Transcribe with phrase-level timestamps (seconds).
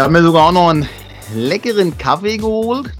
[0.00, 0.88] habe mir sogar auch noch einen
[1.34, 2.90] leckeren Kaffee geholt.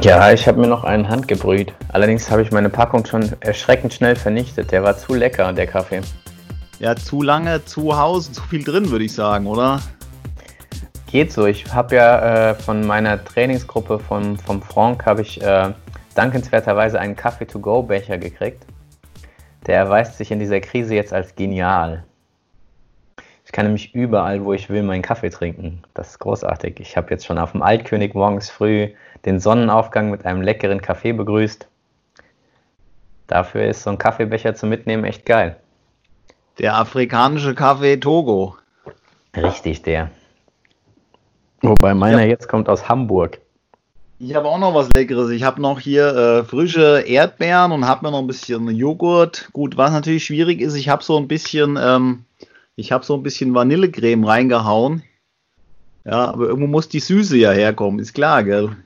[0.00, 1.72] Ja, ich habe mir noch einen handgebrüht.
[1.88, 4.70] Allerdings habe ich meine Packung schon erschreckend schnell vernichtet.
[4.70, 6.02] Der war zu lecker, der Kaffee.
[6.78, 9.80] Ja, zu lange zu Hause, zu viel drin, würde ich sagen, oder?
[11.10, 11.46] Geht so.
[11.46, 15.72] Ich habe ja äh, von meiner Trainingsgruppe vom, vom Franck habe ich äh,
[16.14, 18.64] dankenswerterweise einen Kaffee-to-go-Becher gekriegt.
[19.66, 22.04] Der erweist sich in dieser Krise jetzt als genial.
[23.54, 25.84] Ich kann nämlich überall, wo ich will, meinen Kaffee trinken.
[25.94, 26.80] Das ist großartig.
[26.80, 28.88] Ich habe jetzt schon auf dem Altkönig morgens früh
[29.24, 31.68] den Sonnenaufgang mit einem leckeren Kaffee begrüßt.
[33.28, 35.54] Dafür ist so ein Kaffeebecher zum Mitnehmen echt geil.
[36.58, 38.56] Der afrikanische Kaffee Togo.
[39.36, 40.10] Richtig, der.
[41.62, 42.30] Wobei meiner ja.
[42.30, 43.38] jetzt kommt aus Hamburg.
[44.18, 45.30] Ich habe auch noch was Leckeres.
[45.30, 49.48] Ich habe noch hier äh, frische Erdbeeren und habe mir noch ein bisschen Joghurt.
[49.52, 52.24] Gut, was natürlich schwierig ist, ich habe so ein bisschen, ähm,
[52.76, 55.02] ich habe so ein bisschen Vanillecreme reingehauen.
[56.04, 58.76] Ja, aber irgendwo muss die Süße ja herkommen, ist klar, gell?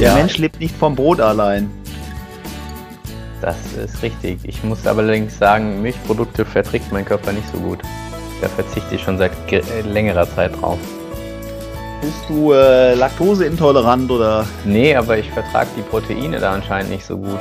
[0.00, 0.14] Der ja.
[0.14, 1.68] Mensch lebt nicht vom Brot allein.
[3.40, 4.40] Das ist richtig.
[4.42, 7.78] Ich muss allerdings sagen, Milchprodukte verträgt mein Körper nicht so gut.
[8.40, 10.78] Da verzichte ich schon seit äh, längerer Zeit drauf.
[12.00, 14.46] Bist du äh, laktoseintolerant oder?
[14.64, 17.38] Nee, aber ich vertrage die Proteine da anscheinend nicht so gut.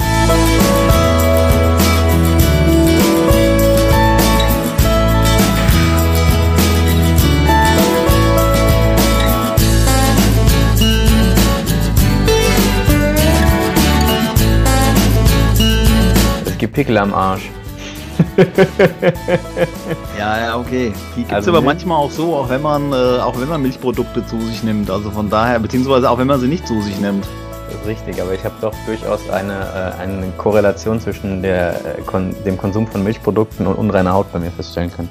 [16.77, 17.49] Pickel am Arsch.
[20.20, 20.93] ja, ja, okay.
[21.15, 23.64] Die gibt es also aber manchmal auch so, auch wenn man, äh, auch wenn man
[23.64, 24.92] Milchprodukte zu sich nimmt.
[24.92, 27.26] Also von daher, beziehungsweise auch wenn man sie nicht zu sich nimmt.
[27.66, 32.02] Das ist richtig, aber ich habe doch durchaus eine, äh, eine Korrelation zwischen der, äh,
[32.05, 35.10] kon dem Konsum von Milchprodukten und unreiner Haut bei mir feststellen können.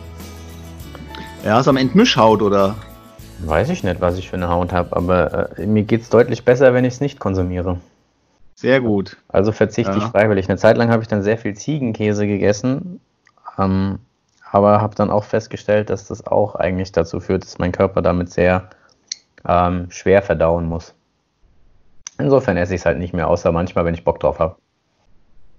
[1.45, 2.77] Ja, du am Ende Mischhaut oder?
[3.45, 6.45] Weiß ich nicht, was ich für eine Haut habe, aber äh, mir geht es deutlich
[6.45, 7.79] besser, wenn ich es nicht konsumiere.
[8.57, 9.19] Sehr gut.
[9.29, 9.99] Also verzichte ja.
[9.99, 10.49] ich freiwillig.
[10.49, 13.01] Eine Zeit lang habe ich dann sehr viel Ziegenkäse gegessen,
[13.59, 13.99] ähm,
[14.51, 18.31] aber habe dann auch festgestellt, dass das auch eigentlich dazu führt, dass mein Körper damit
[18.31, 18.71] sehr
[19.47, 20.95] ähm, schwer verdauen muss.
[22.19, 24.57] Insofern esse ich es halt nicht mehr, außer manchmal, wenn ich Bock drauf habe.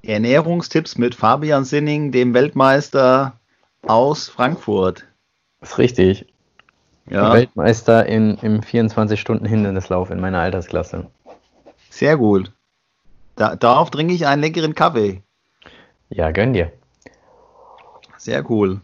[0.01, 3.33] Ernährungstipps mit Fabian Sinning, dem Weltmeister
[3.83, 5.05] aus Frankfurt.
[5.59, 6.25] Das ist richtig.
[7.09, 7.31] Ja.
[7.31, 11.05] Weltmeister in, im 24-Stunden-Hindernislauf in meiner Altersklasse.
[11.89, 12.51] Sehr gut.
[13.37, 15.21] Da, darauf trinke ich einen leckeren Kaffee.
[16.09, 16.71] Ja, gönn dir.
[18.17, 18.81] Sehr cool.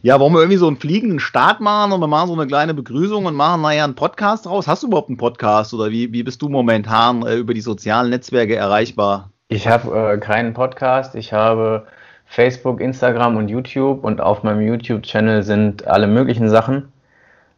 [0.00, 2.72] Ja, wollen wir irgendwie so einen fliegenden Start machen und wir machen so eine kleine
[2.72, 4.66] Begrüßung und machen naja einen Podcast raus?
[4.66, 8.10] Hast du überhaupt einen Podcast oder wie, wie bist du momentan äh, über die sozialen
[8.10, 9.30] Netzwerke erreichbar?
[9.48, 11.14] Ich habe äh, keinen Podcast.
[11.16, 11.86] Ich habe
[12.24, 16.92] Facebook, Instagram und YouTube und auf meinem YouTube-Channel sind alle möglichen Sachen.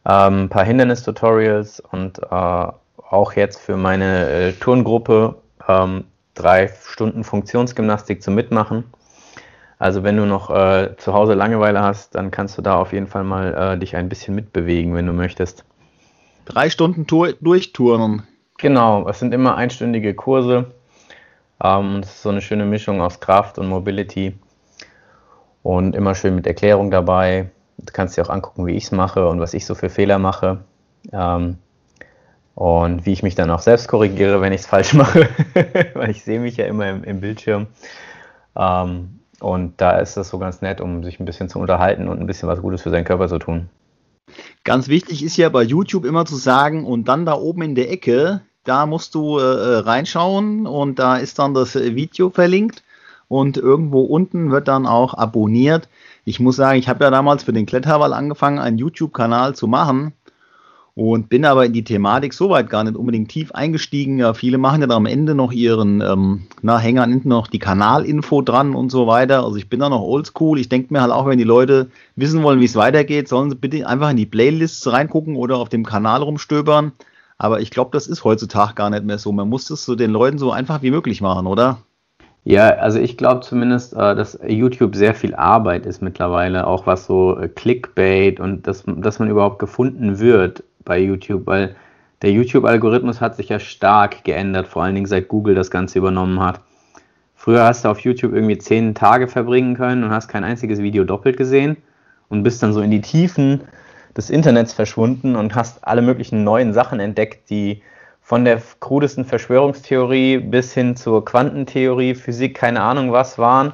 [0.04, 2.66] Ähm, ein paar Hindernis-Tutorials und äh,
[3.10, 5.36] auch jetzt für meine äh, Turngruppe
[5.66, 6.04] ähm,
[6.34, 8.84] drei Stunden Funktionsgymnastik zum Mitmachen.
[9.78, 13.06] Also wenn du noch äh, zu Hause Langeweile hast, dann kannst du da auf jeden
[13.06, 15.64] Fall mal äh, dich ein bisschen mitbewegen, wenn du möchtest.
[16.44, 18.24] Drei Stunden Tour durchturnen.
[18.58, 20.72] Genau, es sind immer einstündige Kurse.
[21.62, 24.36] Ähm, es ist so eine schöne Mischung aus Kraft und Mobility.
[25.62, 27.50] Und immer schön mit Erklärung dabei.
[27.76, 30.18] Du kannst dir auch angucken, wie ich es mache und was ich so für Fehler
[30.18, 30.64] mache.
[31.12, 31.58] Ähm,
[32.58, 35.28] und wie ich mich dann auch selbst korrigiere, wenn ich es falsch mache,
[35.94, 37.68] weil ich sehe mich ja immer im, im Bildschirm.
[38.56, 42.18] Ähm, und da ist das so ganz nett, um sich ein bisschen zu unterhalten und
[42.18, 43.68] ein bisschen was Gutes für seinen Körper zu tun.
[44.64, 47.92] Ganz wichtig ist ja bei YouTube immer zu sagen, und dann da oben in der
[47.92, 52.82] Ecke, da musst du äh, äh reinschauen und da ist dann das Video verlinkt
[53.28, 55.88] und irgendwo unten wird dann auch abonniert.
[56.24, 60.12] Ich muss sagen, ich habe ja damals für den Kletterwall angefangen, einen YouTube-Kanal zu machen
[60.98, 64.18] und bin aber in die Thematik soweit gar nicht unbedingt tief eingestiegen.
[64.18, 67.60] Ja, viele machen ja dann am Ende noch ihren, ähm, na, hängen Ende noch die
[67.60, 69.44] Kanalinfo dran und so weiter.
[69.44, 70.58] Also ich bin da noch oldschool.
[70.58, 73.54] Ich denke mir halt auch, wenn die Leute wissen wollen, wie es weitergeht, sollen sie
[73.54, 76.90] bitte einfach in die Playlists reingucken oder auf dem Kanal rumstöbern.
[77.36, 79.30] Aber ich glaube, das ist heutzutage gar nicht mehr so.
[79.30, 81.78] Man muss das so den Leuten so einfach wie möglich machen, oder?
[82.42, 87.06] Ja, also ich glaube zumindest, äh, dass YouTube sehr viel Arbeit ist mittlerweile, auch was
[87.06, 91.76] so äh, Clickbait und dass, dass man überhaupt gefunden wird bei YouTube, weil
[92.22, 96.40] der YouTube-Algorithmus hat sich ja stark geändert, vor allen Dingen seit Google das Ganze übernommen
[96.40, 96.60] hat.
[97.36, 101.04] Früher hast du auf YouTube irgendwie zehn Tage verbringen können und hast kein einziges Video
[101.04, 101.76] doppelt gesehen
[102.28, 103.60] und bist dann so in die Tiefen
[104.16, 107.82] des Internets verschwunden und hast alle möglichen neuen Sachen entdeckt, die
[108.20, 113.72] von der krudesten Verschwörungstheorie bis hin zur Quantentheorie, Physik, keine Ahnung was waren.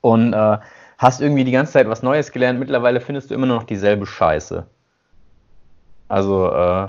[0.00, 0.58] Und äh,
[0.98, 2.58] hast irgendwie die ganze Zeit was Neues gelernt.
[2.58, 4.66] Mittlerweile findest du immer noch dieselbe Scheiße.
[6.12, 6.88] Also äh,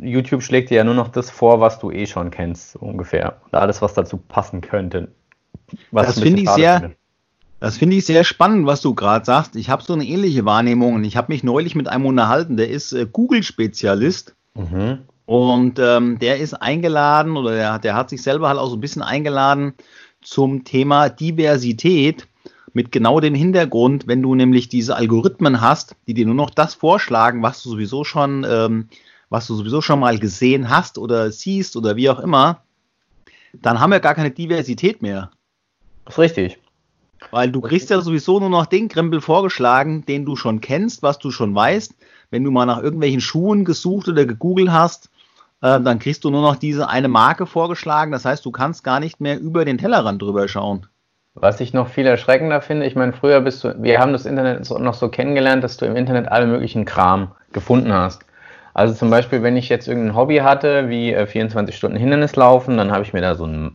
[0.00, 3.36] YouTube schlägt dir ja nur noch das vor, was du eh schon kennst, so ungefähr.
[3.44, 5.08] Und alles, was dazu passen könnte.
[5.90, 6.80] Was das finde ich sehr.
[6.80, 6.96] Finde.
[7.60, 9.54] Das finde ich sehr spannend, was du gerade sagst.
[9.54, 12.70] Ich habe so eine ähnliche Wahrnehmung und ich habe mich neulich mit einem unterhalten, der
[12.70, 15.00] ist äh, Google-Spezialist mhm.
[15.26, 18.80] und ähm, der ist eingeladen oder der, der hat sich selber halt auch so ein
[18.80, 19.74] bisschen eingeladen
[20.22, 22.28] zum Thema Diversität
[22.76, 26.74] mit genau dem Hintergrund, wenn du nämlich diese Algorithmen hast, die dir nur noch das
[26.74, 28.88] vorschlagen, was du sowieso schon ähm,
[29.30, 32.62] was du sowieso schon mal gesehen hast oder siehst oder wie auch immer,
[33.54, 35.30] dann haben wir gar keine Diversität mehr.
[36.04, 36.58] Das ist richtig.
[37.30, 41.18] Weil du kriegst ja sowieso nur noch den Krempel vorgeschlagen, den du schon kennst, was
[41.18, 41.94] du schon weißt.
[42.30, 45.10] Wenn du mal nach irgendwelchen Schuhen gesucht oder gegoogelt hast,
[45.62, 48.12] äh, dann kriegst du nur noch diese eine Marke vorgeschlagen.
[48.12, 50.86] Das heißt, du kannst gar nicht mehr über den Tellerrand drüber schauen.
[51.38, 54.68] Was ich noch viel erschreckender finde, ich meine, früher bist du, wir haben das Internet
[54.70, 58.22] noch so kennengelernt, dass du im Internet alle möglichen Kram gefunden hast.
[58.72, 62.90] Also zum Beispiel, wenn ich jetzt irgendein Hobby hatte, wie äh, 24 Stunden Hindernislaufen, dann
[62.90, 63.74] habe ich mir da so ein,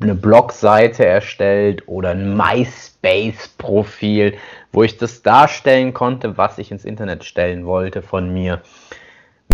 [0.00, 4.34] eine Blogseite erstellt oder ein MySpace-Profil,
[4.72, 8.60] wo ich das darstellen konnte, was ich ins Internet stellen wollte von mir.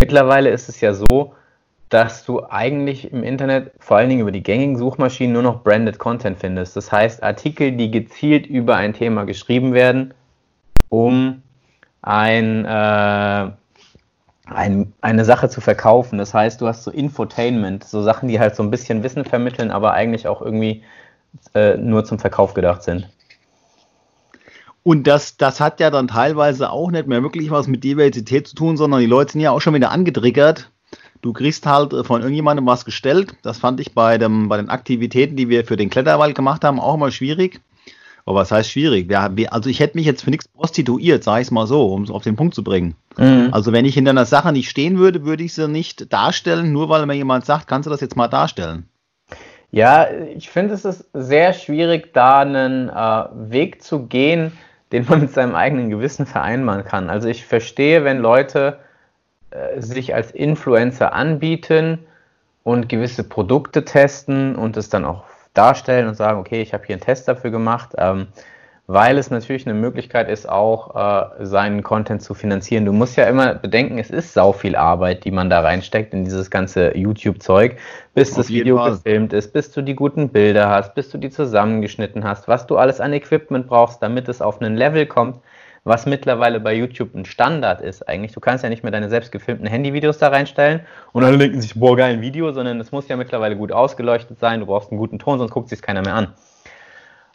[0.01, 1.35] Mittlerweile ist es ja so,
[1.95, 6.01] dass du eigentlich im Internet, vor allen Dingen über die gängigen Suchmaschinen, nur noch branded
[6.01, 6.77] Content findest.
[6.77, 10.13] Das heißt Artikel, die gezielt über ein Thema geschrieben werden,
[10.89, 11.43] um
[12.03, 13.51] ein äh,
[14.47, 16.19] ein, eine Sache zu verkaufen.
[16.19, 19.71] Das heißt, du hast so Infotainment, so Sachen, die halt so ein bisschen Wissen vermitteln,
[19.71, 20.83] aber eigentlich auch irgendwie
[21.55, 23.09] äh, nur zum Verkauf gedacht sind.
[24.83, 28.55] Und das, das hat ja dann teilweise auch nicht mehr wirklich was mit Diversität zu
[28.55, 30.71] tun, sondern die Leute sind ja auch schon wieder angetriggert.
[31.25, 33.35] Du kriegst halt äh, von irgendjemandem was gestellt.
[33.41, 36.79] Das fand ich bei, dem, bei den Aktivitäten, die wir für den Kletterwald gemacht haben,
[36.79, 37.63] auch mal schwierig.
[38.27, 39.09] Aber was heißt schwierig?
[39.09, 42.03] Wir, also ich hätte mich jetzt für nichts prostituiert, sage ich es mal so, um
[42.03, 42.95] es auf den Punkt zu bringen.
[43.17, 43.49] Mhm.
[43.53, 46.91] Also wenn ich in einer Sache nicht stehen würde, würde ich sie nicht darstellen, nur
[46.91, 48.87] weil mir jemand sagt, kannst du das jetzt mal darstellen?
[49.71, 50.07] Ja,
[50.37, 54.53] ich finde es ist sehr schwierig, da einen äh, Weg zu gehen,
[54.93, 57.09] den man mit seinem eigenen Gewissen vereinbaren kann.
[57.09, 58.84] Also ich verstehe, wenn Leute
[59.79, 62.01] sich als Influencer anbieten
[62.63, 66.95] und gewisse Produkte testen und es dann auch darstellen und sagen, okay, ich habe hier
[66.95, 68.27] einen Test dafür gemacht, ähm,
[68.87, 72.85] weil es natürlich eine Möglichkeit ist, auch äh, seinen Content zu finanzieren.
[72.85, 76.25] Du musst ja immer bedenken, es ist sau viel Arbeit, die man da reinsteckt in
[76.25, 77.77] dieses ganze YouTube-Zeug,
[78.15, 78.93] bis Auf das Video Fall.
[78.93, 82.77] gefilmt ist, bis du die guten Bilder hast, bis du die zusammengeschnitten hast, was du
[82.77, 85.39] alles an Equipment brauchst, damit es auf einen Level kommt,
[85.85, 88.33] was mittlerweile bei YouTube ein Standard ist eigentlich.
[88.33, 90.81] Du kannst ja nicht mehr deine selbst gefilmten Handyvideos da reinstellen
[91.13, 94.41] und alle denken sich, boah, geil, ein Video, sondern es muss ja mittlerweile gut ausgeleuchtet
[94.41, 96.35] sein, du brauchst einen guten Ton, sonst guckt sich keiner mehr an.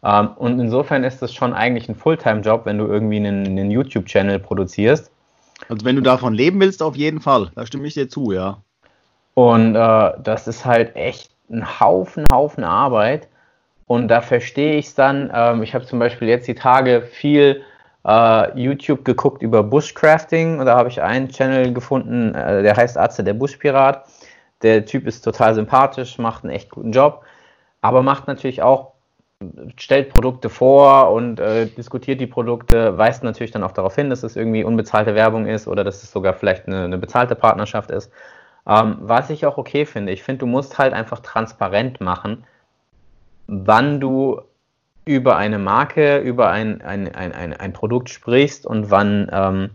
[0.03, 4.39] Ähm, und insofern ist das schon eigentlich ein Fulltime-Job, wenn du irgendwie einen, einen YouTube-Channel
[4.39, 5.11] produzierst.
[5.68, 7.51] Also wenn du davon leben willst, auf jeden Fall.
[7.56, 8.57] Da stimme ich dir zu, ja.
[9.35, 13.27] Und äh, das ist halt echt ein Haufen, Haufen Arbeit.
[13.85, 15.31] Und da verstehe ich es dann.
[15.33, 17.63] Ähm, ich habe zum Beispiel jetzt die Tage viel
[18.06, 22.97] äh, YouTube geguckt über Bushcrafting und da habe ich einen Channel gefunden, äh, der heißt
[22.97, 24.06] Arze der Buschpirat.
[24.61, 27.23] Der Typ ist total sympathisch, macht einen echt guten Job,
[27.81, 28.94] aber macht natürlich auch,
[29.77, 34.23] stellt Produkte vor und äh, diskutiert die Produkte, weist natürlich dann auch darauf hin, dass
[34.23, 38.11] es irgendwie unbezahlte Werbung ist oder dass es sogar vielleicht eine, eine bezahlte Partnerschaft ist.
[38.68, 42.45] Ähm, was ich auch okay finde, ich finde, du musst halt einfach transparent machen,
[43.47, 44.41] wann du
[45.09, 49.71] über eine Marke, über ein, ein, ein, ein, ein Produkt sprichst und wann ähm,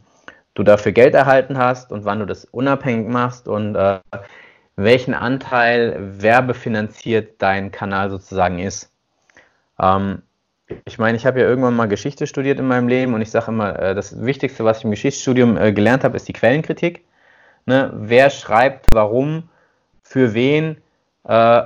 [0.55, 3.99] du dafür Geld erhalten hast und wann du das unabhängig machst und äh,
[4.76, 8.93] welchen Anteil werbefinanziert dein Kanal sozusagen ist.
[9.81, 10.23] Ähm,
[10.85, 13.49] ich meine, ich habe ja irgendwann mal Geschichte studiert in meinem Leben und ich sage
[13.49, 17.05] immer, äh, das Wichtigste, was ich im Geschichtsstudium äh, gelernt habe, ist die Quellenkritik.
[17.67, 17.93] Ne?
[17.93, 19.49] Wer schreibt, warum,
[20.05, 20.76] für wen,
[21.25, 21.62] äh,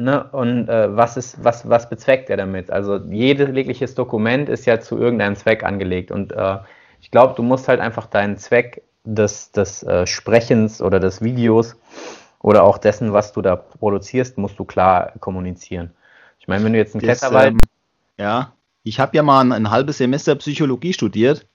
[0.00, 0.24] Ne?
[0.32, 2.70] Und äh, was, ist, was, was bezweckt er damit?
[2.70, 6.10] Also jedes Dokument ist ja zu irgendeinem Zweck angelegt.
[6.10, 6.58] Und äh,
[7.00, 11.76] ich glaube, du musst halt einfach deinen Zweck des, des äh, Sprechens oder des Videos
[12.40, 15.90] oder auch dessen, was du da produzierst, musst du klar kommunizieren.
[16.38, 17.52] Ich meine, wenn du jetzt einen das, Kletterwald...
[17.52, 17.60] Ähm,
[18.18, 18.52] ja,
[18.82, 21.46] ich habe ja mal ein, ein, halbes Semester Psychologie studiert.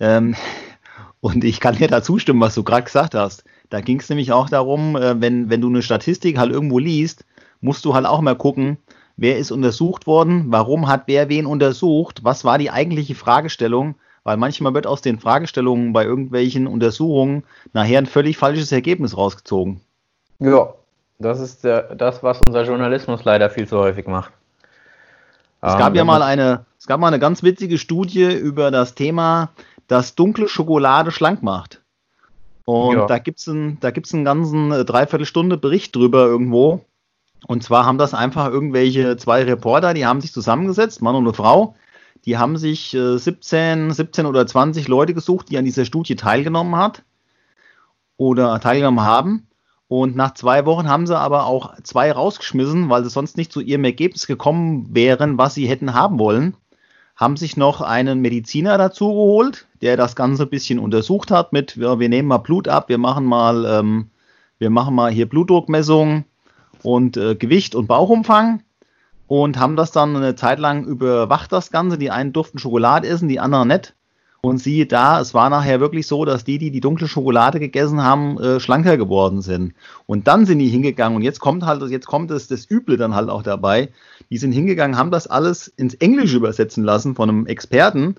[0.00, 0.34] Ähm,
[1.20, 3.44] und ich kann dir da zustimmen, was du gerade gesagt hast.
[3.68, 7.24] Da ging es nämlich auch darum, äh, wenn, wenn du eine Statistik halt irgendwo liest,
[7.60, 8.78] musst du halt auch mal gucken,
[9.16, 13.94] wer ist untersucht worden, warum hat wer wen untersucht, was war die eigentliche Fragestellung,
[14.24, 19.80] weil manchmal wird aus den Fragestellungen bei irgendwelchen Untersuchungen nachher ein völlig falsches Ergebnis rausgezogen.
[20.38, 20.74] Ja,
[21.18, 24.32] das ist der, das, was unser Journalismus leider viel zu häufig macht.
[25.62, 28.94] Es gab ähm, ja mal eine, es gab mal eine ganz witzige Studie über das
[28.94, 29.50] Thema,
[29.88, 31.80] dass dunkle Schokolade schlank macht.
[32.64, 33.06] Und ja.
[33.06, 36.84] da gibt es einen, einen ganzen äh, Dreiviertelstunde Bericht drüber irgendwo.
[37.46, 41.32] Und zwar haben das einfach irgendwelche zwei Reporter, die haben sich zusammengesetzt, Mann und eine
[41.32, 41.76] Frau.
[42.24, 46.74] Die haben sich äh, 17, 17 oder 20 Leute gesucht, die an dieser Studie teilgenommen
[46.74, 47.04] hat
[48.16, 49.46] oder teilgenommen haben.
[49.86, 53.60] Und nach zwei Wochen haben sie aber auch zwei rausgeschmissen, weil sie sonst nicht zu
[53.60, 56.56] ihrem Ergebnis gekommen wären, was sie hätten haben wollen.
[57.14, 61.78] Haben sich noch einen Mediziner dazu geholt, der das Ganze ein bisschen untersucht hat mit,
[61.78, 64.10] wir, wir nehmen mal Blut ab, wir machen mal, ähm,
[64.58, 66.24] wir machen mal hier Blutdruckmessung
[66.82, 68.62] und äh, Gewicht und Bauchumfang
[69.26, 71.98] und haben das dann eine Zeit lang überwacht, das Ganze.
[71.98, 73.94] Die einen durften Schokolade essen, die anderen nicht.
[74.42, 78.04] Und siehe da, es war nachher wirklich so, dass die, die die dunkle Schokolade gegessen
[78.04, 79.74] haben, äh, schlanker geworden sind.
[80.06, 83.16] Und dann sind die hingegangen und jetzt kommt halt, jetzt kommt das, das Üble dann
[83.16, 83.88] halt auch dabei.
[84.30, 88.16] Die sind hingegangen, haben das alles ins Englische übersetzen lassen von einem Experten,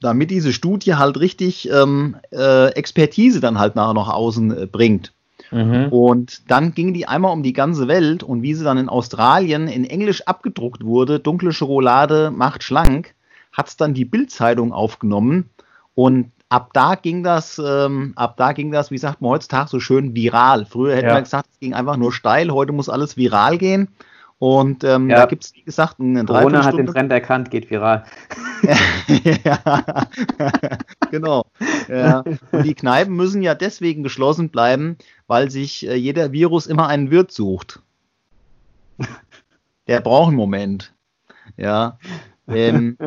[0.00, 5.14] damit diese Studie halt richtig ähm, äh, Expertise dann halt nachher noch außen äh, bringt.
[5.52, 5.88] Mhm.
[5.90, 9.68] Und dann ging die einmal um die ganze Welt und wie sie dann in Australien
[9.68, 13.14] in Englisch abgedruckt wurde, dunkle Schokolade macht schlank,
[13.52, 15.50] hat es dann die Bildzeitung aufgenommen
[15.94, 19.80] und ab da ging das, ähm, ab da ging das, wie sagt man heutzutage so
[19.80, 20.66] schön viral.
[20.66, 21.14] Früher hätte ja.
[21.14, 23.88] man gesagt, es ging einfach nur steil, heute muss alles viral gehen.
[24.42, 25.18] Und ähm, ja.
[25.18, 28.02] da gibt es, wie gesagt, einen Corona hat den Trend erkannt, geht viral.
[29.44, 29.84] ja,
[31.12, 31.44] genau.
[31.88, 32.24] Ja.
[32.50, 34.96] Und die Kneipen müssen ja deswegen geschlossen bleiben,
[35.28, 37.82] weil sich äh, jeder Virus immer einen Wirt sucht.
[39.86, 40.92] Der braucht einen Moment.
[41.56, 42.00] Ja.
[42.48, 42.98] Ähm,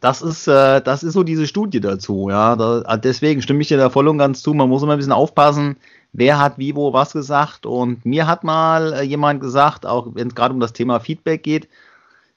[0.00, 2.56] das ist, äh, das ist so diese Studie dazu, ja.
[2.56, 4.54] Da, deswegen stimme ich dir da voll und ganz zu.
[4.54, 5.76] Man muss immer ein bisschen aufpassen,
[6.12, 7.66] wer hat wie wo was gesagt.
[7.66, 11.42] Und mir hat mal äh, jemand gesagt, auch wenn es gerade um das Thema Feedback
[11.42, 11.68] geht,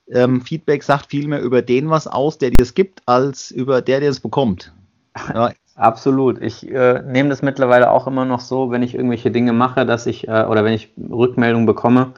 [0.10, 3.82] ähm, Feedback sagt viel mehr über den was aus, der dir es gibt, als über
[3.82, 4.74] der, der es bekommt.
[5.34, 5.52] Ja.
[5.76, 6.42] Absolut.
[6.42, 10.06] Ich äh, nehme das mittlerweile auch immer noch so, wenn ich irgendwelche Dinge mache, dass
[10.06, 12.12] ich äh, oder wenn ich Rückmeldungen bekomme,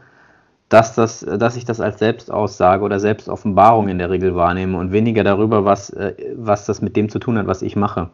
[0.70, 5.24] dass, das, dass ich das als Selbstaussage oder Selbstoffenbarung in der Regel wahrnehme und weniger
[5.24, 8.10] darüber, was, äh, was das mit dem zu tun hat, was ich mache.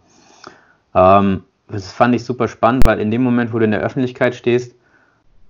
[0.93, 4.36] Ähm, das fand ich super spannend, weil in dem Moment, wo du in der Öffentlichkeit
[4.36, 4.76] stehst,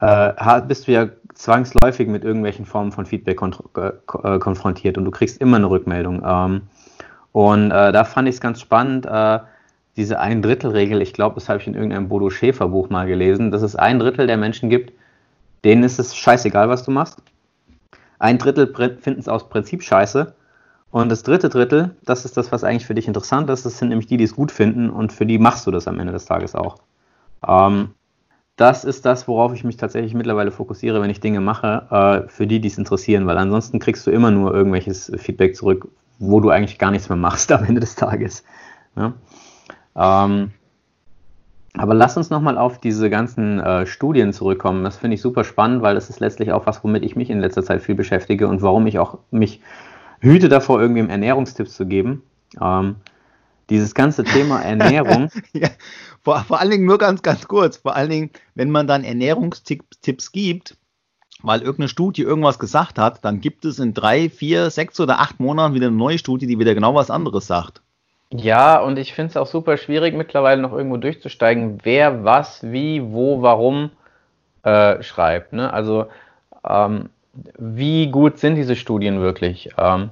[0.01, 5.39] äh, bist du ja zwangsläufig mit irgendwelchen Formen von Feedback äh, konfrontiert und du kriegst
[5.41, 6.21] immer eine Rückmeldung.
[6.25, 6.61] Ähm,
[7.31, 9.39] und äh, da fand ich es ganz spannend, äh,
[9.95, 13.75] diese Ein-Drittel-Regel, ich glaube, das habe ich in irgendeinem Bodo Schäfer-Buch mal gelesen, dass es
[13.75, 14.93] ein Drittel der Menschen gibt,
[15.63, 17.21] denen ist es scheißegal, was du machst.
[18.17, 20.33] Ein Drittel finden es aus Prinzip scheiße
[20.91, 23.89] und das dritte Drittel, das ist das, was eigentlich für dich interessant ist, das sind
[23.89, 26.25] nämlich die, die es gut finden und für die machst du das am Ende des
[26.25, 26.77] Tages auch.
[27.47, 27.91] Ähm,
[28.55, 32.47] das ist das, worauf ich mich tatsächlich mittlerweile fokussiere, wenn ich Dinge mache, äh, für
[32.47, 36.49] die, die es interessieren, weil ansonsten kriegst du immer nur irgendwelches Feedback zurück, wo du
[36.49, 38.43] eigentlich gar nichts mehr machst am Ende des Tages.
[38.95, 39.13] Ja?
[39.95, 40.51] Ähm,
[41.73, 44.83] aber lass uns nochmal auf diese ganzen äh, Studien zurückkommen.
[44.83, 47.39] Das finde ich super spannend, weil das ist letztlich auch was, womit ich mich in
[47.39, 49.61] letzter Zeit viel beschäftige und warum ich auch mich
[50.19, 52.23] hüte davor, irgendwem Ernährungstipps zu geben.
[52.61, 52.95] Ähm,
[53.69, 55.29] dieses ganze Thema Ernährung.
[55.53, 55.69] ja,
[56.21, 57.77] vor, vor allen Dingen nur ganz, ganz kurz.
[57.77, 60.77] Vor allen Dingen, wenn man dann Ernährungstipps gibt,
[61.41, 65.39] weil irgendeine Studie irgendwas gesagt hat, dann gibt es in drei, vier, sechs oder acht
[65.39, 67.81] Monaten wieder eine neue Studie, die wieder genau was anderes sagt.
[68.31, 73.01] Ja, und ich finde es auch super schwierig, mittlerweile noch irgendwo durchzusteigen, wer was, wie,
[73.11, 73.89] wo, warum
[74.63, 75.53] äh, schreibt.
[75.53, 75.71] Ne?
[75.73, 76.07] Also
[76.67, 77.09] ähm,
[77.57, 79.69] wie gut sind diese Studien wirklich?
[79.77, 80.09] Ähm,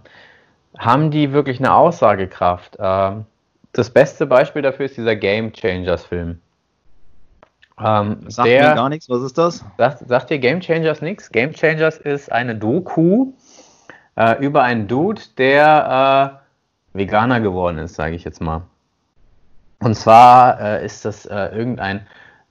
[0.77, 2.77] haben die wirklich eine Aussagekraft?
[2.79, 3.25] Ähm,
[3.74, 6.39] das beste Beispiel dafür ist dieser Game Changers Film.
[7.79, 9.63] Ähm, sagt der, mir gar nichts, was ist das?
[9.77, 11.31] Sagt, sagt dir Game Changers nichts?
[11.31, 13.34] Game Changers ist eine Doku
[14.15, 16.41] äh, über einen Dude, der
[16.93, 18.63] äh, Veganer geworden ist, sage ich jetzt mal.
[19.79, 22.07] Und zwar äh, ist das äh, irgendein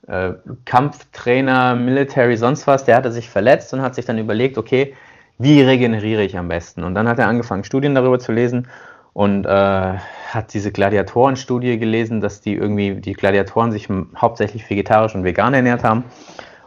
[0.07, 0.33] äh,
[0.65, 4.95] Kampftrainer, Military, sonst was, der hatte sich verletzt und hat sich dann überlegt, okay,
[5.39, 6.83] wie regeneriere ich am besten?
[6.85, 8.69] Und dann hat er angefangen, Studien darüber zu lesen
[9.13, 15.25] und äh, hat diese Gladiatoren-Studie gelesen, dass die irgendwie, die Gladiatoren sich hauptsächlich vegetarisch und
[15.25, 16.05] vegan ernährt haben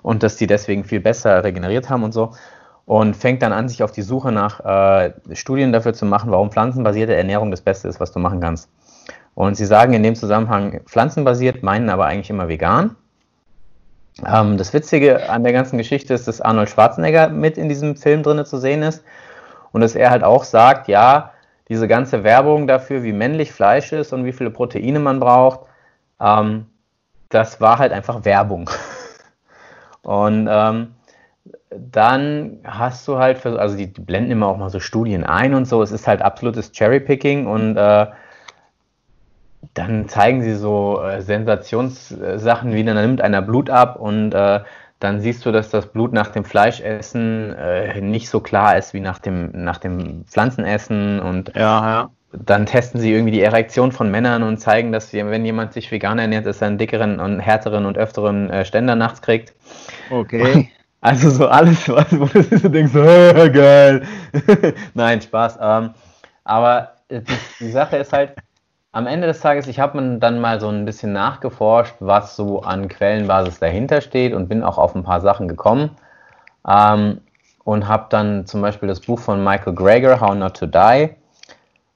[0.01, 2.31] und dass die deswegen viel besser regeneriert haben und so.
[2.85, 6.51] Und fängt dann an, sich auf die Suche nach äh, Studien dafür zu machen, warum
[6.51, 8.67] pflanzenbasierte Ernährung das Beste ist, was du machen kannst.
[9.35, 12.95] Und sie sagen in dem Zusammenhang pflanzenbasiert, meinen aber eigentlich immer vegan.
[14.25, 18.23] Ähm, das Witzige an der ganzen Geschichte ist, dass Arnold Schwarzenegger mit in diesem Film
[18.23, 19.03] drin zu sehen ist
[19.71, 21.31] und dass er halt auch sagt, ja,
[21.69, 25.61] diese ganze Werbung dafür, wie männlich Fleisch ist und wie viele Proteine man braucht,
[26.19, 26.65] ähm,
[27.29, 28.69] das war halt einfach Werbung.
[30.01, 30.95] Und ähm,
[31.69, 35.53] dann hast du halt, für, also die, die, blenden immer auch mal so Studien ein
[35.53, 38.07] und so, es ist halt absolutes Cherrypicking und äh,
[39.79, 44.59] dann zeigen sie so äh, Sensationssachen wie, dann nimmt einer Blut ab und äh,
[44.99, 48.99] dann siehst du, dass das Blut nach dem Fleischessen äh, nicht so klar ist wie
[48.99, 52.09] nach dem, nach dem Pflanzenessen und ja, ja.
[52.33, 56.19] dann testen sie irgendwie die Erektion von Männern und zeigen, dass wenn jemand sich vegan
[56.19, 59.53] ernährt, dass er einen dickeren und härteren und öfteren äh, Ständer nachts kriegt.
[60.09, 60.69] Okay.
[61.01, 64.05] Also so alles, was, wo du denkst, oh, geil.
[64.93, 65.57] Nein, Spaß.
[65.61, 65.91] Ähm,
[66.43, 67.23] aber die,
[67.61, 68.35] die Sache ist halt,
[68.91, 72.87] am Ende des Tages, ich habe dann mal so ein bisschen nachgeforscht, was so an
[72.87, 75.91] Quellenbasis dahinter steht und bin auch auf ein paar Sachen gekommen.
[76.67, 77.21] Ähm,
[77.63, 81.09] und habe dann zum Beispiel das Buch von Michael Greger, How Not to Die,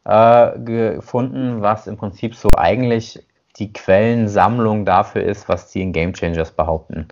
[0.05, 3.25] äh, gefunden, was im Prinzip so eigentlich
[3.57, 7.07] die Quellensammlung dafür ist, was die in Game Changers behaupten.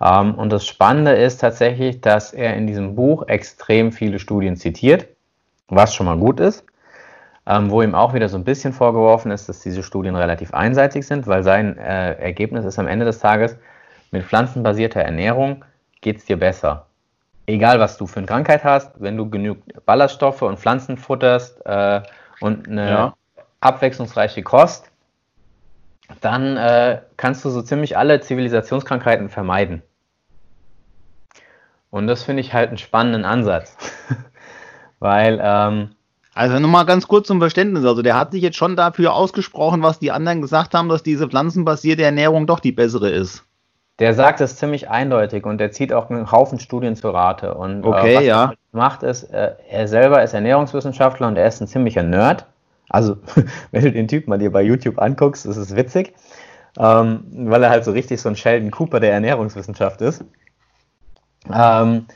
[0.00, 5.06] Ähm, und das Spannende ist tatsächlich, dass er in diesem Buch extrem viele Studien zitiert,
[5.68, 6.64] was schon mal gut ist
[7.46, 11.06] ähm, wo ihm auch wieder so ein bisschen vorgeworfen ist, dass diese Studien relativ einseitig
[11.06, 13.56] sind, weil sein äh, Ergebnis ist am Ende des Tages,
[14.10, 15.64] mit pflanzenbasierter Ernährung
[16.00, 16.86] geht es dir besser.
[17.46, 22.02] Egal, was du für eine Krankheit hast, wenn du genug Ballaststoffe und Pflanzen futterst äh,
[22.40, 23.14] und eine ja.
[23.60, 24.90] abwechslungsreiche Kost,
[26.20, 29.82] dann äh, kannst du so ziemlich alle Zivilisationskrankheiten vermeiden.
[31.90, 33.76] Und das finde ich halt einen spannenden Ansatz.
[34.98, 35.94] Weil ähm,
[36.34, 37.84] also nochmal ganz kurz zum Verständnis.
[37.84, 41.28] Also der hat sich jetzt schon dafür ausgesprochen, was die anderen gesagt haben, dass diese
[41.28, 43.44] pflanzenbasierte Ernährung doch die bessere ist.
[43.98, 47.54] Der sagt es ziemlich eindeutig und der zieht auch einen Haufen Studien zu Rate.
[47.54, 48.44] Und äh, okay, äh, was ja.
[48.44, 52.46] er macht ist, äh, er selber ist Ernährungswissenschaftler und er ist ein ziemlicher Nerd.
[52.88, 53.18] Also,
[53.70, 56.14] wenn du den Typ mal dir bei YouTube anguckst, ist es witzig,
[56.78, 60.24] ähm, weil er halt so richtig so ein Sheldon Cooper der Ernährungswissenschaft ist.
[61.52, 62.06] Ähm,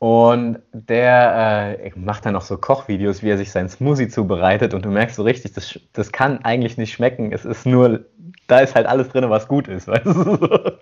[0.00, 4.72] und der äh, macht dann auch so Kochvideos, wie er sich sein Smoothie zubereitet.
[4.72, 7.32] Und du merkst so richtig, das, das kann eigentlich nicht schmecken.
[7.32, 8.06] Es ist nur,
[8.46, 9.88] da ist halt alles drin, was gut ist.
[9.88, 10.78] Weißt du?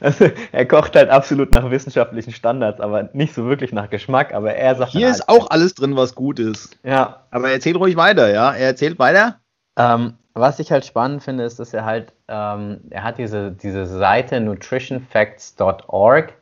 [0.00, 4.34] also, er kocht halt absolut nach wissenschaftlichen Standards, aber nicht so wirklich nach Geschmack.
[4.34, 4.92] Aber er sagt.
[4.92, 6.78] Hier ist halt, auch alles drin, was gut ist.
[6.82, 7.24] Ja.
[7.30, 8.52] Aber er erzählt ruhig weiter, ja?
[8.52, 9.40] Er erzählt weiter.
[9.78, 13.86] Ähm, was ich halt spannend finde, ist, dass er halt, ähm, er hat diese, diese
[13.86, 16.34] Seite nutritionfacts.org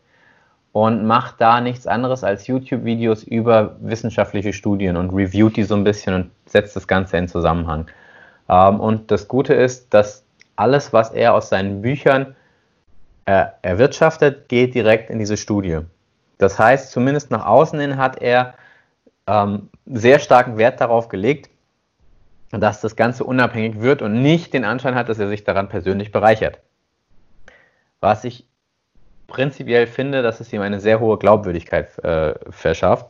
[0.72, 5.84] und macht da nichts anderes als YouTube-Videos über wissenschaftliche Studien und reviewt die so ein
[5.84, 7.86] bisschen und setzt das Ganze in Zusammenhang.
[8.48, 10.24] Ähm, und das Gute ist, dass
[10.56, 12.34] alles, was er aus seinen Büchern
[13.26, 15.80] äh, erwirtschaftet, geht direkt in diese Studie.
[16.38, 18.54] Das heißt, zumindest nach außen hin hat er
[19.26, 21.50] ähm, sehr starken Wert darauf gelegt,
[22.50, 26.12] dass das Ganze unabhängig wird und nicht den Anschein hat, dass er sich daran persönlich
[26.12, 26.58] bereichert.
[28.00, 28.46] Was ich
[29.28, 33.06] prinzipiell finde, dass es ihm eine sehr hohe Glaubwürdigkeit äh, verschafft.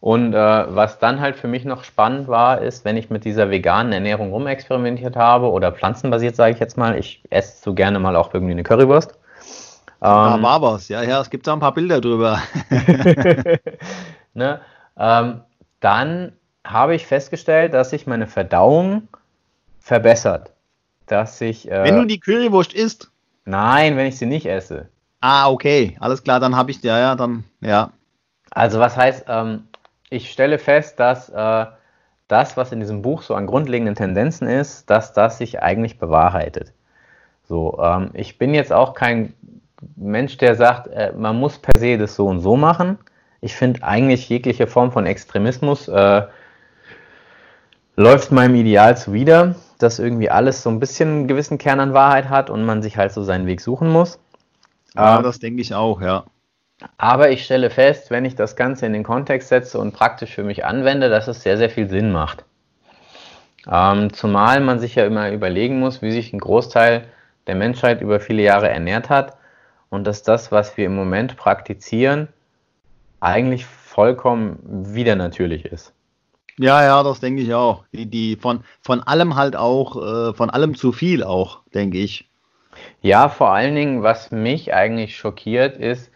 [0.00, 3.50] Und äh, was dann halt für mich noch spannend war, ist, wenn ich mit dieser
[3.50, 8.16] veganen Ernährung rumexperimentiert habe oder pflanzenbasiert, sage ich jetzt mal, ich esse so gerne mal
[8.16, 9.12] auch irgendwie eine Currywurst.
[9.12, 9.18] Ähm,
[10.00, 12.42] da war was, ja, ja, es gibt da ein paar Bilder drüber.
[14.34, 14.60] ne,
[14.98, 15.42] ähm,
[15.78, 16.32] dann
[16.64, 19.06] habe ich festgestellt, dass sich meine Verdauung
[19.78, 20.50] verbessert.
[21.06, 23.12] Dass ich, äh, wenn du die Currywurst isst?
[23.44, 24.88] Nein, wenn ich sie nicht esse.
[25.22, 27.92] Ah, okay, alles klar, dann habe ich, ja, ja, dann, ja.
[28.50, 29.68] Also was heißt, ähm,
[30.10, 31.66] ich stelle fest, dass äh,
[32.28, 36.72] das, was in diesem Buch so an grundlegenden Tendenzen ist, dass das sich eigentlich bewahrheitet.
[37.44, 39.34] So, ähm, ich bin jetzt auch kein
[39.96, 42.98] Mensch, der sagt, äh, man muss per se das so und so machen.
[43.42, 46.22] Ich finde eigentlich jegliche Form von Extremismus äh,
[47.96, 52.28] läuft meinem Ideal zuwider, dass irgendwie alles so ein bisschen einen gewissen Kern an Wahrheit
[52.28, 54.18] hat und man sich halt so seinen Weg suchen muss.
[54.94, 56.24] Ja, ähm, das denke ich auch, ja.
[56.98, 60.42] Aber ich stelle fest, wenn ich das Ganze in den Kontext setze und praktisch für
[60.42, 62.44] mich anwende, dass es sehr, sehr viel Sinn macht.
[63.70, 67.06] Ähm, zumal man sich ja immer überlegen muss, wie sich ein Großteil
[67.46, 69.36] der Menschheit über viele Jahre ernährt hat
[69.88, 72.28] und dass das, was wir im Moment praktizieren,
[73.20, 74.58] eigentlich vollkommen
[74.94, 75.92] wieder natürlich ist.
[76.58, 77.84] Ja, ja, das denke ich auch.
[77.92, 82.28] Die, die von, von allem halt auch, äh, von allem zu viel auch, denke ich.
[83.00, 86.10] Ja, vor allen Dingen, was mich eigentlich schockiert, ist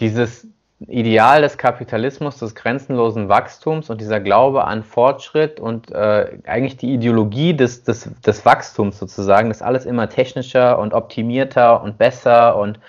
[0.00, 0.46] dieses
[0.86, 6.94] Ideal des Kapitalismus, des grenzenlosen Wachstums und dieser Glaube an Fortschritt und äh, eigentlich die
[6.94, 12.80] Ideologie des, des, des Wachstums sozusagen, dass alles immer technischer und optimierter und besser und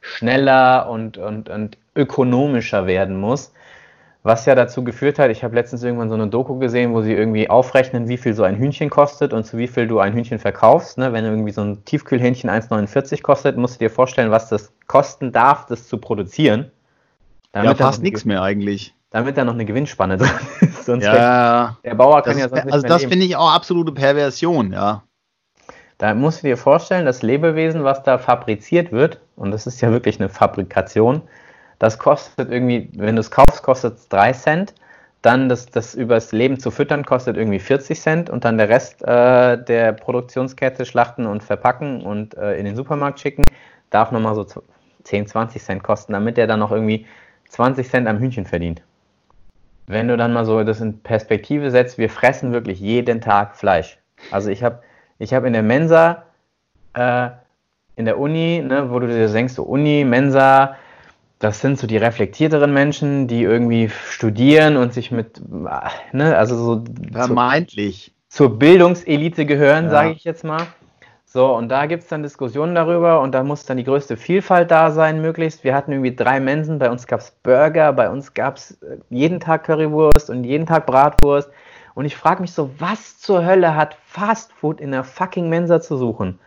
[0.00, 3.52] schneller und, und, und ökonomischer werden muss.
[4.22, 7.14] Was ja dazu geführt hat, ich habe letztens irgendwann so eine Doku gesehen, wo sie
[7.14, 10.38] irgendwie aufrechnen, wie viel so ein Hühnchen kostet und zu wie viel du ein Hühnchen
[10.38, 10.98] verkaufst.
[10.98, 11.14] Ne?
[11.14, 15.64] Wenn irgendwie so ein Tiefkühlhähnchen 1,49 kostet, musst du dir vorstellen, was das kosten darf,
[15.66, 16.70] das zu produzieren.
[17.54, 18.94] Ja, fast nichts mehr eigentlich.
[19.08, 20.30] Damit da noch eine Gewinnspanne drin
[20.60, 20.84] ist.
[20.84, 24.72] Sonst ja, der Bauer kann ja sonst nicht Also das finde ich auch absolute Perversion,
[24.72, 25.02] ja.
[25.96, 29.90] Da musst du dir vorstellen, das Lebewesen, was da fabriziert wird, und das ist ja
[29.90, 31.22] wirklich eine Fabrikation,
[31.80, 34.74] das kostet irgendwie, wenn du es kaufst, kostet es 3 Cent.
[35.22, 39.02] Dann das, das übers Leben zu füttern kostet irgendwie 40 Cent und dann der Rest
[39.02, 43.44] äh, der Produktionskette schlachten und verpacken und äh, in den Supermarkt schicken,
[43.90, 44.46] darf nochmal so
[45.04, 47.06] 10, 20 Cent kosten, damit der dann noch irgendwie
[47.48, 48.82] 20 Cent am Hühnchen verdient.
[49.86, 53.98] Wenn du dann mal so das in Perspektive setzt, wir fressen wirklich jeden Tag Fleisch.
[54.30, 54.80] Also ich habe
[55.18, 56.24] ich hab in der Mensa,
[56.94, 57.30] äh,
[57.96, 60.76] in der Uni, ne, wo du dir denkst, so Uni, Mensa,
[61.40, 66.84] das sind so die reflektierteren Menschen, die irgendwie studieren und sich mit, ne, also so
[67.12, 69.90] vermeintlich zur, zur Bildungselite gehören, ja.
[69.90, 70.66] sage ich jetzt mal.
[71.24, 74.70] So, und da gibt es dann Diskussionen darüber und da muss dann die größte Vielfalt
[74.70, 75.64] da sein, möglichst.
[75.64, 78.98] Wir hatten irgendwie drei Mensen, bei uns gab es Burger, bei uns gab es äh,
[79.08, 81.48] jeden Tag Currywurst und jeden Tag Bratwurst.
[81.94, 85.80] Und ich frage mich so, was zur Hölle hat Fast Food in der fucking Mensa
[85.80, 86.38] zu suchen?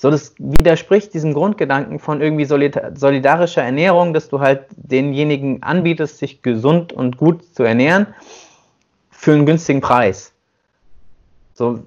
[0.00, 6.40] So, das widerspricht diesem Grundgedanken von irgendwie solidarischer Ernährung, dass du halt denjenigen anbietest, sich
[6.40, 8.06] gesund und gut zu ernähren
[9.10, 10.32] für einen günstigen Preis.
[11.52, 11.80] So,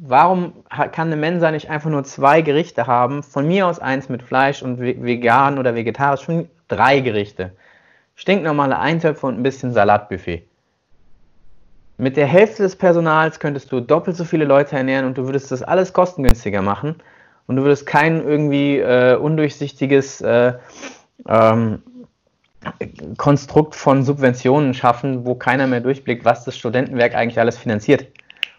[0.00, 3.22] warum kann eine Mensa nicht einfach nur zwei Gerichte haben?
[3.22, 7.52] Von mir aus eins mit Fleisch und vegan oder vegetarisch, schon drei Gerichte.
[8.14, 10.48] Stinknormale Eintöpfe und ein bisschen Salatbuffet.
[11.98, 15.52] Mit der Hälfte des Personals könntest du doppelt so viele Leute ernähren und du würdest
[15.52, 16.96] das alles kostengünstiger machen
[17.48, 20.52] und du würdest kein irgendwie äh, undurchsichtiges äh,
[21.26, 21.82] ähm,
[23.16, 28.06] Konstrukt von Subventionen schaffen, wo keiner mehr durchblickt, was das Studentenwerk eigentlich alles finanziert.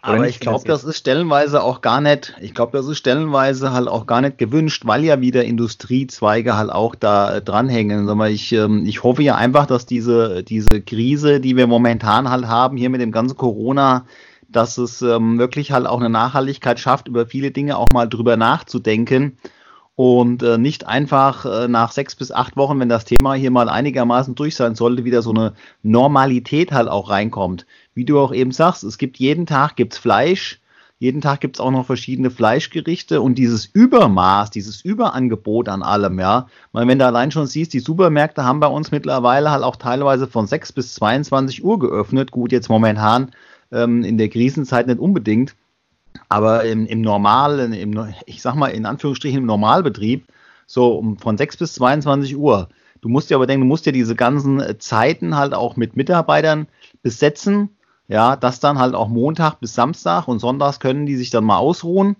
[0.02, 3.86] Aber ich glaube, das ist stellenweise auch gar nicht, ich glaube, das ist stellenweise halt
[3.86, 8.06] auch gar nicht gewünscht, weil ja wieder Industriezweige halt auch da äh, dranhängen.
[8.06, 12.46] Sag ich, ähm, ich hoffe ja einfach, dass diese, diese Krise, die wir momentan halt
[12.46, 14.06] haben, hier mit dem ganzen Corona,
[14.50, 18.36] dass es ähm, wirklich halt auch eine Nachhaltigkeit schafft, über viele Dinge auch mal drüber
[18.36, 19.38] nachzudenken
[19.96, 23.68] und äh, nicht einfach äh, nach sechs bis acht Wochen, wenn das Thema hier mal
[23.68, 27.66] einigermaßen durch sein sollte, wieder so eine Normalität halt auch reinkommt.
[27.94, 30.60] Wie du auch eben sagst, es gibt jeden Tag gibt's Fleisch,
[30.98, 36.46] jeden Tag gibt's auch noch verschiedene Fleischgerichte und dieses Übermaß, dieses Überangebot an allem, ja.
[36.72, 40.26] Weil wenn du allein schon siehst, die Supermärkte haben bei uns mittlerweile halt auch teilweise
[40.26, 42.30] von 6 bis 22 Uhr geöffnet.
[42.30, 43.32] Gut, jetzt momentan
[43.72, 45.54] ähm, in der Krisenzeit nicht unbedingt.
[46.28, 50.26] Aber im, im normalen, im, ich sag mal in Anführungsstrichen im Normalbetrieb,
[50.66, 52.68] so um, von 6 bis 22 Uhr.
[53.00, 56.66] Du musst dir aber denken, du musst ja diese ganzen Zeiten halt auch mit Mitarbeitern
[57.02, 57.70] besetzen.
[58.08, 61.58] Ja, das dann halt auch Montag bis Samstag und Sonntags können die sich dann mal
[61.58, 62.16] ausruhen.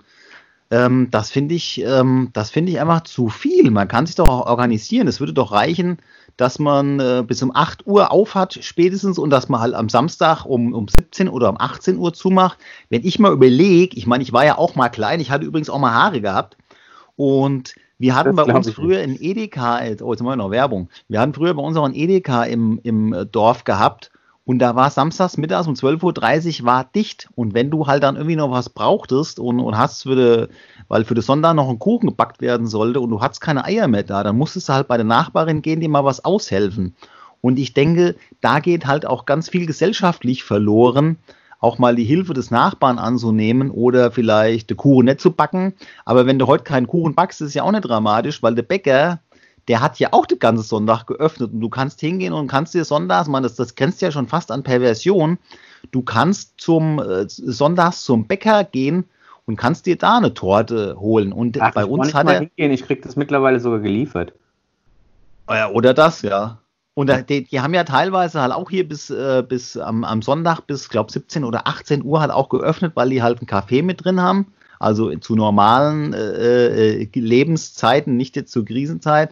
[0.70, 3.70] Ähm, das finde ich, ähm, das finde ich einfach zu viel.
[3.70, 5.08] Man kann sich doch auch organisieren.
[5.08, 5.98] Es würde doch reichen,
[6.36, 10.44] dass man äh, bis um 8 Uhr aufhat spätestens und dass man halt am Samstag
[10.44, 12.58] um, um 17 oder um 18 Uhr zumacht.
[12.88, 15.70] Wenn ich mal überlege, ich meine, ich war ja auch mal klein, ich hatte übrigens
[15.70, 16.56] auch mal Haare gehabt.
[17.16, 20.88] Und wir hatten das bei uns früher in Edeka, oh, jetzt machen wir noch Werbung,
[21.08, 24.10] wir hatten früher bei uns auch ein Edeka im, im äh, Dorf gehabt
[24.50, 27.28] und da war samstags mittags um 12.30 Uhr war dicht.
[27.36, 30.48] Und wenn du halt dann irgendwie noch was brauchtest und, und hast für de,
[30.88, 33.86] weil für den Sonntag noch ein Kuchen gebackt werden sollte und du hattest keine Eier
[33.86, 36.96] mehr da, dann musstest du halt bei der Nachbarin gehen, dir mal was aushelfen.
[37.40, 41.18] Und ich denke, da geht halt auch ganz viel gesellschaftlich verloren,
[41.60, 45.74] auch mal die Hilfe des Nachbarn anzunehmen oder vielleicht den Kuchen nicht zu backen.
[46.04, 49.20] Aber wenn du heute keinen Kuchen backst, ist ja auch nicht dramatisch, weil der Bäcker
[49.68, 52.84] der hat ja auch den ganzen Sonntag geöffnet und du kannst hingehen und kannst dir
[52.84, 55.38] sonntags, man, das, das grenzt ja schon fast an Perversion,
[55.90, 59.04] du kannst zum äh, sonntags zum Bäcker gehen
[59.46, 61.32] und kannst dir da eine Torte holen.
[61.32, 62.40] Und Ach, bei uns hat er.
[62.40, 62.70] Hingehen.
[62.70, 64.32] Ich krieg das mittlerweile sogar geliefert.
[65.48, 66.58] Ja, oder das, ja.
[66.94, 70.22] Und da, die, die, haben ja teilweise halt auch hier bis, äh, bis am, am
[70.22, 73.82] Sonntag bis, glaube 17 oder 18 Uhr halt auch geöffnet, weil die halt einen Kaffee
[73.82, 74.52] mit drin haben.
[74.78, 79.30] Also zu normalen äh, äh, Lebenszeiten, nicht jetzt zur Krisenzeit.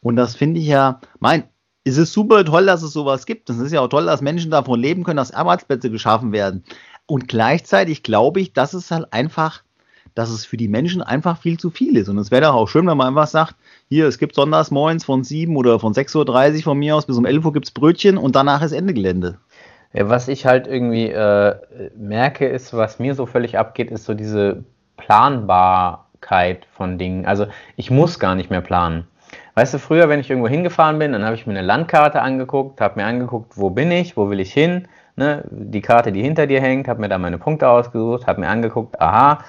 [0.00, 1.44] Und das finde ich ja, mein,
[1.84, 3.50] es ist super toll, dass es sowas gibt.
[3.50, 6.64] Es ist ja auch toll, dass Menschen davon leben können, dass Arbeitsplätze geschaffen werden.
[7.06, 9.62] Und gleichzeitig glaube ich, dass es halt einfach,
[10.14, 12.08] dass es für die Menschen einfach viel zu viel ist.
[12.08, 13.56] Und es wäre doch auch schön, wenn man einfach sagt,
[13.88, 17.16] hier, es gibt sonntags morgens von 7 oder von 6.30 Uhr von mir aus bis
[17.16, 19.38] um 11 Uhr gibt es Brötchen und danach ist Ende Gelände.
[19.92, 21.56] Ja, was ich halt irgendwie äh,
[21.96, 24.64] merke, ist, was mir so völlig abgeht, ist so diese
[24.96, 27.26] Planbarkeit von Dingen.
[27.26, 29.08] Also ich muss gar nicht mehr planen.
[29.60, 32.80] Weißt du, früher, wenn ich irgendwo hingefahren bin, dann habe ich mir eine Landkarte angeguckt,
[32.80, 35.44] habe mir angeguckt, wo bin ich, wo will ich hin, ne?
[35.50, 38.98] die Karte, die hinter dir hängt, habe mir da meine Punkte ausgesucht, habe mir angeguckt,
[39.02, 39.44] aha,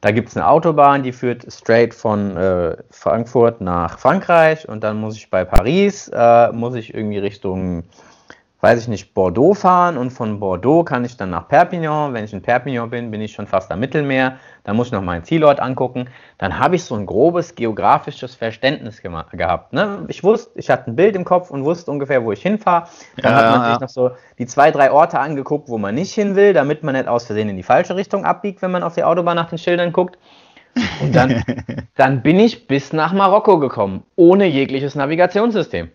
[0.00, 5.00] da gibt es eine Autobahn, die führt straight von äh, Frankfurt nach Frankreich und dann
[5.00, 7.82] muss ich bei Paris, äh, muss ich irgendwie Richtung
[8.60, 12.12] weiß ich nicht, Bordeaux fahren und von Bordeaux kann ich dann nach Perpignan.
[12.12, 14.38] Wenn ich in Perpignan bin, bin ich schon fast am Mittelmeer.
[14.64, 16.08] Dann muss ich noch meinen Zielort angucken.
[16.38, 19.72] Dann habe ich so ein grobes geografisches Verständnis gehabt.
[19.72, 20.04] Ne?
[20.08, 22.88] Ich wusste, ich hatte ein Bild im Kopf und wusste ungefähr, wo ich hinfahre.
[23.18, 23.70] Dann ja, hat man ja.
[23.70, 26.96] sich noch so die zwei, drei Orte angeguckt, wo man nicht hin will, damit man
[26.96, 29.58] nicht aus Versehen in die falsche Richtung abbiegt, wenn man auf die Autobahn nach den
[29.58, 30.18] Schildern guckt.
[31.00, 31.44] Und dann,
[31.96, 35.90] dann bin ich bis nach Marokko gekommen, ohne jegliches Navigationssystem.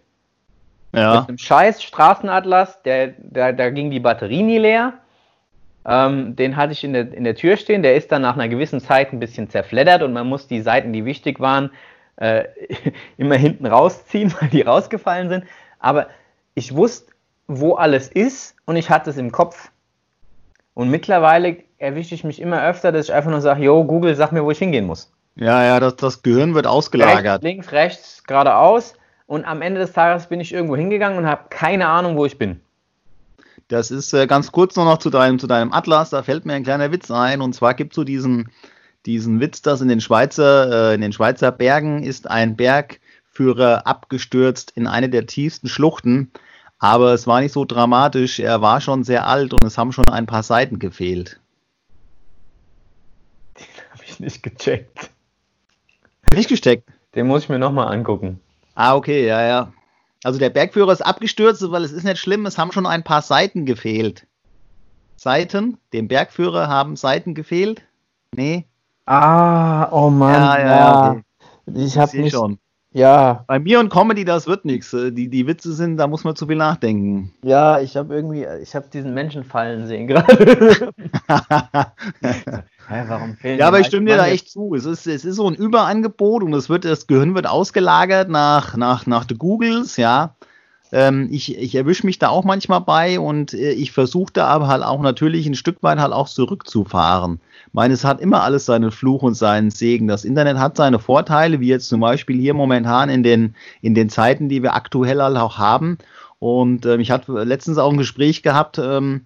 [0.94, 1.22] Ja.
[1.22, 4.94] Mit einem scheiß Straßenatlas, der, der, da ging die Batterie nie leer.
[5.86, 7.84] Ähm, den hatte ich in der, in der Tür stehen.
[7.84, 10.94] Der ist dann nach einer gewissen Zeit ein bisschen zerfleddert und man muss die Seiten,
[10.94, 11.72] die wichtig waren,
[12.18, 12.46] äh,
[13.18, 15.46] immer hinten rausziehen, weil die rausgefallen sind.
[15.80, 16.08] Aber
[16.54, 17.12] ich wusste,
[17.48, 19.72] wo alles ist und ich hatte es im Kopf.
[20.76, 24.32] Und mittlerweile erwische ich mich immer öfter, dass ich einfach nur sage, yo, Google, sag
[24.32, 25.12] mir, wo ich hingehen muss.
[25.36, 27.26] Ja, ja, das, das Gehirn wird ausgelagert.
[27.26, 31.46] Rechts, links, rechts, geradeaus und am Ende des Tages bin ich irgendwo hingegangen und habe
[31.50, 32.60] keine Ahnung, wo ich bin.
[33.68, 36.54] Das ist äh, ganz kurz nur noch zu deinem, zu deinem Atlas, da fällt mir
[36.54, 37.42] ein kleiner Witz ein.
[37.42, 38.50] Und zwar gibt es so diesen,
[39.06, 44.72] diesen Witz, dass in den Schweizer, äh, in den Schweizer Bergen ist ein Bergführer abgestürzt
[44.76, 46.32] in eine der tiefsten Schluchten.
[46.80, 50.10] Aber es war nicht so dramatisch, er war schon sehr alt und es haben schon
[50.10, 51.40] ein paar Seiten gefehlt.
[53.58, 55.10] Den habe ich nicht gecheckt.
[56.34, 56.90] Nicht gesteckt?
[57.16, 58.40] Den muss ich mir nochmal angucken.
[58.76, 59.74] Ah, okay, ja, ja.
[60.24, 63.22] Also der Bergführer ist abgestürzt, weil es ist nicht schlimm, es haben schon ein paar
[63.22, 64.26] Seiten gefehlt.
[65.16, 65.78] Seiten?
[65.92, 67.84] Dem Bergführer haben Seiten gefehlt?
[68.36, 68.66] Nee.
[69.06, 70.34] Ah, oh Mann.
[70.34, 71.12] Ja, ja, ja.
[71.12, 71.24] Okay.
[71.76, 72.58] Ich habe nicht schon.
[72.94, 73.44] Ja.
[73.48, 74.92] Bei mir und Comedy, das wird nichts.
[74.92, 77.34] Die, die Witze sind, da muss man zu viel nachdenken.
[77.44, 80.92] Ja, ich habe irgendwie, ich habe diesen Menschen fallen sehen gerade.
[82.88, 84.76] Hä, warum fehlen Ja, aber ich stimme dir da echt zu.
[84.76, 88.78] Es ist, es ist so ein Überangebot und es wird, das Gehirn wird ausgelagert nach,
[88.78, 90.36] nach, nach den Googles, ja.
[90.94, 94.68] Ähm, ich ich erwische mich da auch manchmal bei und äh, ich versuche da aber
[94.68, 97.40] halt auch natürlich ein Stück weit halt auch zurückzufahren.
[97.68, 100.08] Ich meine, es hat immer alles seinen Fluch und seinen Segen.
[100.08, 104.10] Das Internet hat seine Vorteile, wie jetzt zum Beispiel hier momentan in den, in den
[104.10, 105.98] Zeiten, die wir aktuell halt auch haben.
[106.38, 109.26] Und ähm, ich hatte letztens auch ein Gespräch gehabt ähm,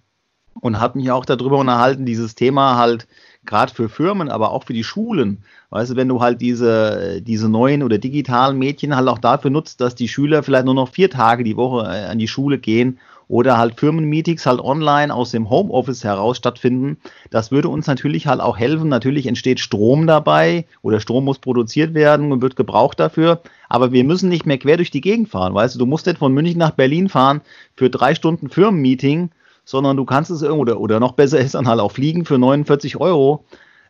[0.62, 3.06] und hat mich auch darüber unterhalten, dieses Thema halt,
[3.48, 5.38] gerade für Firmen, aber auch für die Schulen.
[5.70, 9.80] Weißt du, wenn du halt diese, diese neuen oder digitalen Mädchen halt auch dafür nutzt,
[9.80, 12.98] dass die Schüler vielleicht nur noch vier Tage die Woche äh, an die Schule gehen
[13.28, 16.96] oder halt Firmenmeetings halt online aus dem Homeoffice heraus stattfinden,
[17.30, 18.88] das würde uns natürlich halt auch helfen.
[18.88, 23.42] Natürlich entsteht Strom dabei oder Strom muss produziert werden und wird gebraucht dafür.
[23.68, 25.54] Aber wir müssen nicht mehr quer durch die Gegend fahren.
[25.54, 27.42] Weißt du, du musst nicht von München nach Berlin fahren
[27.76, 29.30] für drei Stunden Firmenmeeting
[29.68, 32.38] sondern du kannst es irgendwo, oder, oder noch besser ist dann halt auch fliegen für
[32.38, 33.44] 49 Euro,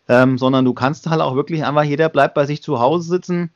[0.09, 3.51] ähm, sondern du kannst halt auch wirklich einfach, jeder bleibt bei sich zu Hause sitzen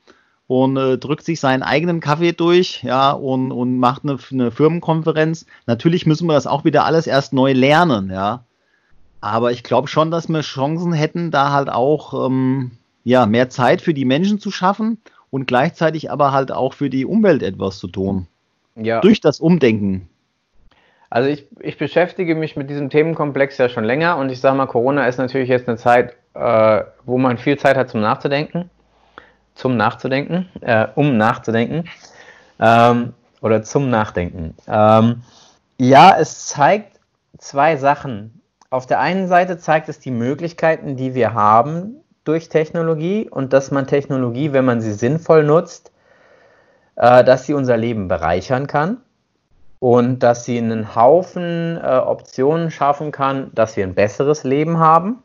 [0.46, 5.46] und äh, drückt sich seinen eigenen Kaffee durch, ja, und, und macht eine, eine Firmenkonferenz.
[5.66, 8.44] Natürlich müssen wir das auch wieder alles erst neu lernen, ja.
[9.20, 12.70] Aber ich glaube schon, dass wir Chancen hätten, da halt auch ähm,
[13.02, 14.98] ja, mehr Zeit für die Menschen zu schaffen
[15.30, 18.28] und gleichzeitig aber halt auch für die Umwelt etwas zu tun.
[18.76, 19.00] Ja.
[19.00, 20.08] Durch das Umdenken.
[21.12, 24.64] Also ich, ich beschäftige mich mit diesem Themenkomplex ja schon länger und ich sage mal,
[24.64, 28.70] Corona ist natürlich jetzt eine Zeit, äh, wo man viel Zeit hat zum Nachzudenken,
[29.54, 31.84] zum Nachzudenken, äh, um nachzudenken
[32.58, 34.54] ähm, oder zum Nachdenken.
[34.66, 35.20] Ähm,
[35.76, 36.98] ja, es zeigt
[37.36, 38.40] zwei Sachen.
[38.70, 43.70] Auf der einen Seite zeigt es die Möglichkeiten, die wir haben durch Technologie und dass
[43.70, 45.92] man Technologie, wenn man sie sinnvoll nutzt,
[46.96, 49.02] äh, dass sie unser Leben bereichern kann
[49.82, 55.24] und dass sie einen Haufen äh, Optionen schaffen kann, dass wir ein besseres Leben haben.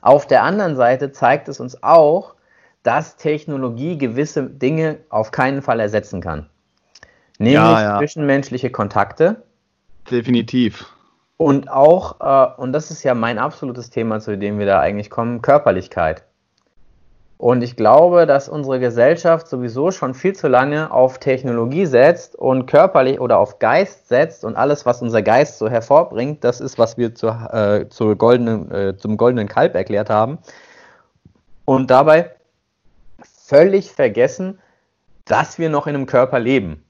[0.00, 2.36] Auf der anderen Seite zeigt es uns auch,
[2.84, 6.48] dass Technologie gewisse Dinge auf keinen Fall ersetzen kann.
[7.40, 7.98] Nämlich ja, ja.
[7.98, 9.42] zwischenmenschliche Kontakte.
[10.08, 10.86] Definitiv.
[11.36, 15.10] Und auch, äh, und das ist ja mein absolutes Thema, zu dem wir da eigentlich
[15.10, 16.22] kommen, Körperlichkeit.
[17.38, 22.66] Und ich glaube, dass unsere Gesellschaft sowieso schon viel zu lange auf Technologie setzt und
[22.66, 26.96] körperlich oder auf Geist setzt und alles, was unser Geist so hervorbringt, das ist, was
[26.96, 30.38] wir zur, äh, zur goldenen, äh, zum goldenen Kalb erklärt haben.
[31.66, 32.30] Und dabei
[33.22, 34.58] völlig vergessen,
[35.26, 36.82] dass wir noch in einem Körper leben.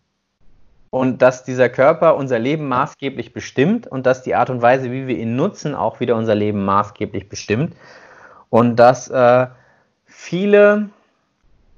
[0.91, 5.09] Und dass dieser Körper unser Leben maßgeblich bestimmt und dass die Art und Weise, wie
[5.09, 7.75] wir ihn nutzen, auch wieder unser Leben maßgeblich bestimmt.
[8.49, 9.49] Und dass äh,
[10.27, 10.91] viele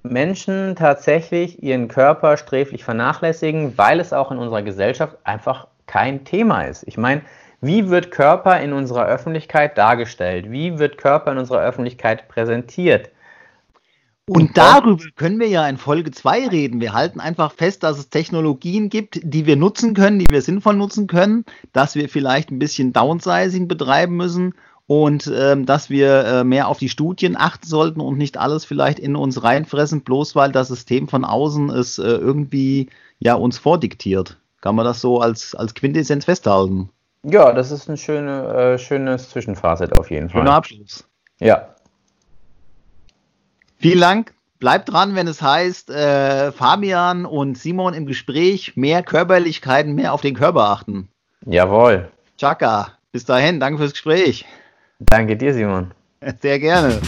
[0.02, 6.62] Menschen tatsächlich ihren Körper sträflich vernachlässigen, weil es auch in unserer Gesellschaft einfach kein Thema
[6.62, 6.82] ist.
[6.86, 7.20] Ich meine,
[7.60, 10.50] wie wird Körper in unserer Öffentlichkeit dargestellt?
[10.50, 13.10] Wie wird Körper in unserer Öffentlichkeit präsentiert?
[14.26, 16.80] Und darüber können wir ja in Folge 2 reden.
[16.80, 20.76] Wir halten einfach fest, dass es Technologien gibt, die wir nutzen können, die wir sinnvoll
[20.76, 24.54] nutzen können, dass wir vielleicht ein bisschen Downsizing betreiben müssen
[24.88, 28.98] und ähm, dass wir äh, mehr auf die Studien achten sollten und nicht alles vielleicht
[28.98, 34.38] in uns reinfressen, bloß weil das System von außen es äh, irgendwie ja uns vordiktiert.
[34.62, 36.88] Kann man das so als, als Quintessenz festhalten?
[37.22, 40.40] Ja, das ist ein schöne, äh, schönes Zwischenfazit auf jeden Fall.
[40.40, 41.06] Schöner Abschluss.
[41.38, 41.68] Ja.
[43.76, 44.34] Vielen Dank.
[44.58, 50.22] Bleibt dran, wenn es heißt, äh, Fabian und Simon im Gespräch, mehr Körperlichkeiten, mehr auf
[50.22, 51.10] den Körper achten.
[51.44, 52.08] Jawohl.
[52.38, 52.94] Chaka.
[53.12, 54.46] Bis dahin, danke fürs Gespräch.
[54.98, 55.92] Danke dir, Simon.
[56.40, 57.00] Sehr gerne.